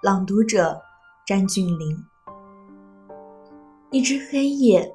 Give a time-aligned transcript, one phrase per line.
[0.00, 0.80] 朗读者：
[1.26, 2.04] 詹俊林。
[3.90, 4.94] 一只黑夜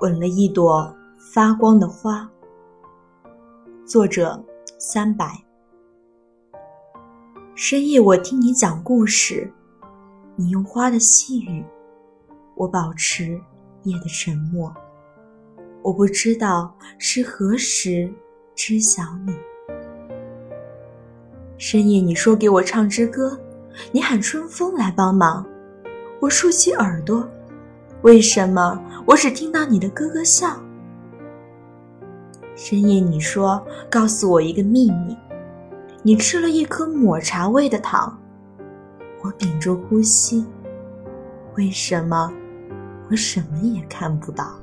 [0.00, 0.94] 吻了一朵
[1.34, 2.30] 发光的花。
[3.84, 4.40] 作者：
[4.78, 5.44] 三百。
[7.56, 9.52] 深夜，我听你讲故事，
[10.36, 11.64] 你用花的细语，
[12.54, 13.40] 我保持
[13.82, 14.72] 夜的沉默。
[15.82, 18.08] 我不知道是何时
[18.54, 19.36] 知晓你。
[21.56, 23.36] 深夜，你说给我唱支歌，
[23.92, 25.44] 你喊春风来帮忙。
[26.20, 27.28] 我竖起耳朵，
[28.02, 30.60] 为什么我只听到你的咯咯笑？
[32.56, 35.16] 深夜，你说告诉我一个秘密，
[36.02, 38.18] 你吃了一颗抹茶味的糖。
[39.22, 40.44] 我屏住呼吸，
[41.56, 42.32] 为什么
[43.10, 44.58] 我什么也看不到？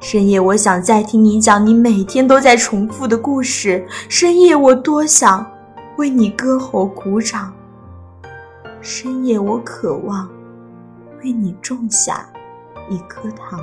[0.00, 3.86] 深夜，我想再听你讲你每天都在重复的故事。
[4.08, 5.46] 深夜，我多想
[5.96, 7.52] 为你歌喉鼓掌。
[8.80, 10.28] 深夜，我渴望
[11.22, 12.26] 为你种下
[12.88, 13.60] 一颗糖。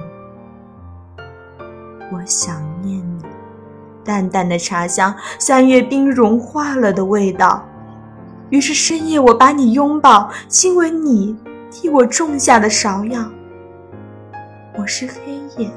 [2.11, 3.23] 我想念你，
[4.03, 7.65] 淡淡的茶香，三月冰融化了的味道。
[8.49, 11.35] 于是深夜，我把你拥抱，亲吻你
[11.71, 13.29] 替我种下的芍药。
[14.77, 15.69] 我是黑夜。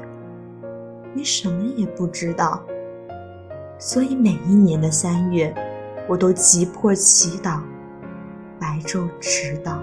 [1.13, 2.61] 你什么也不知道，
[3.77, 5.53] 所以每一年的三月，
[6.07, 7.61] 我都急迫祈祷，
[8.59, 9.81] 白昼迟到。